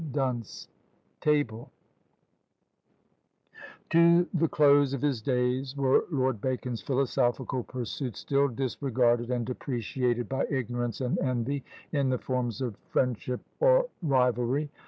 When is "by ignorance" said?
10.27-11.01